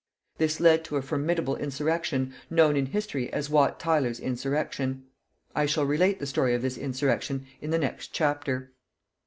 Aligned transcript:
This 0.39 0.59
led 0.59 0.83
to 0.85 0.95
a 0.97 1.01
formidable 1.03 1.55
insurrection, 1.55 2.33
known 2.49 2.75
in 2.75 2.87
history 2.87 3.31
as 3.31 3.51
Wat 3.51 3.79
Tyler's 3.79 4.19
insurrection. 4.19 5.03
I 5.55 5.67
shall 5.67 5.85
relate 5.85 6.17
the 6.17 6.25
story 6.25 6.55
of 6.55 6.63
this 6.63 6.75
insurrection 6.79 7.45
in 7.61 7.69
the 7.69 7.77
next 7.77 8.11
chapter. 8.11 8.71